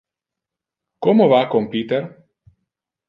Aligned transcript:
Como 1.07 1.27
va 1.33 1.43
con 1.51 1.69
Peter? 1.75 2.01